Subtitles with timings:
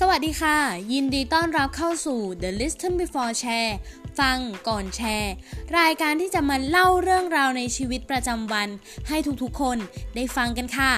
[0.00, 0.56] สวัสดีค่ะ
[0.92, 3.72] ยินดีต้อนรับเข้าสู่ The Listen Before Share
[4.18, 4.38] ฟัง
[4.68, 5.32] ก่อนแชร์
[5.78, 8.68] รายการที่จะมาเล่าเรื่องราวในชีวิตประจำวัน
[9.08, 9.78] ให้ทุกๆคน
[10.14, 10.92] ได้ฟังกันค่ะ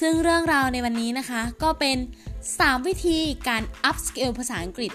[0.00, 1.96] ซึ่งเรื่องราวในวันนี้นะคะ ก็เป็น
[2.42, 3.18] 3 วิธี
[3.48, 4.92] การ up skill ภาษาอังกฤษ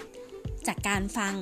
[0.66, 1.34] จากการฟัง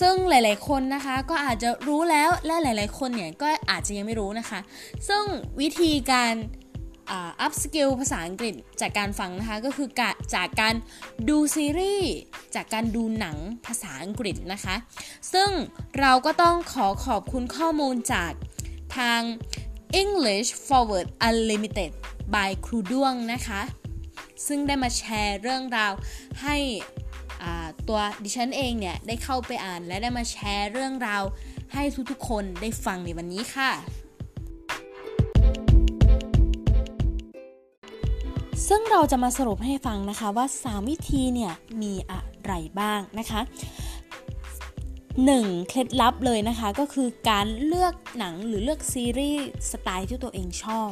[0.00, 4.60] ซึ่งหลาย ๆ คนนะคะก็อาจจะรู้แล้วและหลาย ๆ คนเนี่ยก็อาจจะยังไม่รู้นะคะ
[5.08, 5.24] ซึ่ง
[5.60, 6.34] วิธีการ
[7.12, 9.88] upskill ภาษาอังกฤษจากการฟังนะคะ ก็คือ
[10.34, 10.74] จากการ
[11.28, 12.12] ดูซีรีส์
[12.54, 13.36] จากการดูหนัง
[13.66, 14.76] ภาษาอังกฤษนะคะ
[15.32, 15.50] ซึ่ง
[16.00, 18.32] เราก็ต้องขอขอบคุณข้อมูลจาก
[18.96, 19.20] ทาง
[20.02, 21.92] English Forward Unlimited
[22.34, 23.60] by ครูด้วงนะคะ
[24.46, 25.92] ซึ่งได้มาแชร์เรื่องราว
[26.42, 26.56] ให้
[27.88, 31.22] ตัวดิฉันเองเนี่ย ได้เข้าไปอ่านและได้มาแชร์เรื่องราว
[31.72, 33.70] ให้ทุกๆคนได้ฟังในวันนี้ค่ะ
[38.72, 43.40] ซึ่งเราจะมาสรุปให้ฟังนะคะว่า 3 วิธีเนี่ยมีอะไรบ้างนะคะ
[44.14, 45.68] 1.
[45.68, 50.90] เคล็ดลับเลยนะคะก็คือการเลือกหนังหรือเลือกซีรีส์สไตล์ที่ตัวเองชอบ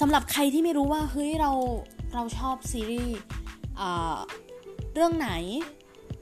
[0.00, 1.52] สำหรับใครที่ไม่รู้ว่าเฮ้ยเรา
[2.14, 3.16] เราชอบซีรีส์
[4.94, 5.30] เรื่องไหน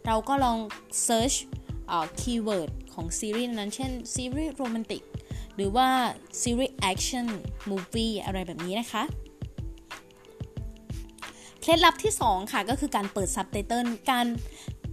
[0.06, 0.58] เราก็ลอง
[1.04, 1.32] search
[2.20, 5.02] keyword ของซีรีส์นั้นเช่นซีรีส์โรแมนติก
[5.56, 5.88] หรือว่า
[6.42, 9.04] ซีรีส์ action movie อะไรแบบนี้นะคะ
[11.62, 14.26] เคล็ดลับที่ 2 ค่ะก็คือการเปิดซับไตเติลการ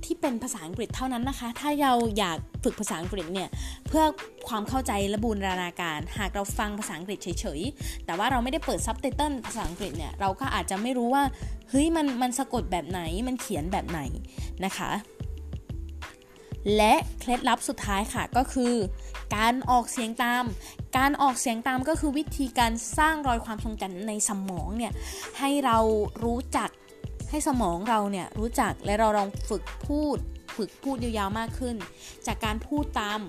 [0.05, 3.49] ที่เป็นภาษาอังกฤษเท่านั้นนะคะ ถ้าเราอยากฝึกภาษาอังกฤษเนี่ย
[3.87, 4.05] เพื่อ
[4.47, 11.23] ความเข้าใจและบูรณาการ หากเราฟังภาษาอังกฤษเฉยๆ แต่ว่าเราไม่ได้เปิดซับไตเติลภาษาอังกฤษเนี่ย เราก็อาจจะไม่รู้ว่า
[11.69, 14.01] เฮ้ย มัน มันสะกดแบบไหน มันเขียนแบบไหน
[14.65, 14.91] นะคะ
[16.75, 18.73] และเคล็ดลับสุดท้ายค่ะก็คือ
[19.35, 20.43] การออกเสียงตาม
[20.97, 24.93] การออกเสียงตามก็คือวิธีการสร้างรอยความทรงจำในสมองเนี่ย
[25.39, 25.77] ให้เรา
[26.23, 26.69] รู้จัก
[27.29, 30.17] ให้สมองเราเนี่ยรู้จักและเราลองฝึกพูด
[30.55, 31.75] ฝึกพูดยาวๆมากขึ้น
[32.27, 33.19] จากการพูดตาม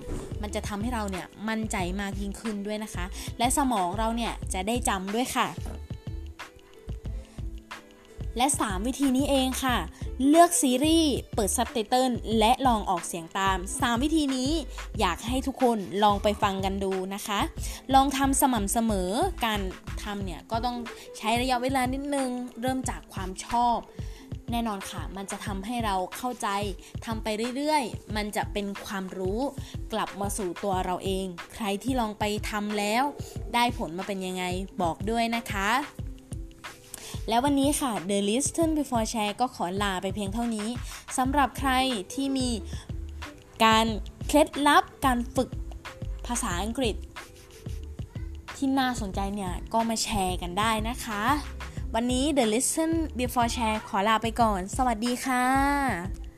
[0.41, 3.05] มันจะทำให้เราเนี่ยมั่นใจมากยิ่งขึ้นด้วยนะคะ
[3.39, 5.47] และสมองเราเนี่ยจะได้จำด้วยค่ะ
[8.37, 9.77] และ 3 วิธีนี้เองค่ะ
[10.27, 14.51] เลือกซีรีส์ เปิดซับไตเติลและลองออกเสียงตาม 3 วิธีนี้
[14.99, 17.39] อยากให้ทุกคนลองไปฟังกันดูนะคะ
[17.93, 19.11] ลองทำสม่ำเสมอ
[19.45, 19.59] การ
[20.03, 20.77] ทำเนี่ยก็ต้อง
[21.17, 22.29] ใช้ระยะเวลานิดนึง
[22.61, 23.77] เริ่มจากความชอบ
[24.51, 26.47] แน่นอนค่ะ มันจะทำให้เราเข้าใจ
[27.05, 29.39] ทำไปเรื่อยๆ มันจะเป็นความรู้
[29.93, 33.03] กลับมาสู่ตัวเราเอง ใครที่ลองไปทำแล้ว
[33.53, 34.43] ได้ผลมาเป็นยังไง
[34.81, 35.69] บอกด้วยนะคะ
[37.29, 40.67] แล้ววันนี้ค่ะ The Listen Before Share ก็ขอลาไปเพียงเท่านี้
[41.17, 41.71] สำหรับใคร
[42.13, 42.49] ที่มี
[43.63, 43.85] การ
[44.27, 45.49] เคล็ดลับการฝึก
[46.27, 46.95] ภาษาอังกฤษ
[48.55, 51.23] ที่น่าสนใจเนี่ยก็มาแชร์กันได้นะคะ
[51.95, 56.30] วันนี้ The Listen Before Share ขอลาไปก่อน สวัสดีค่ะ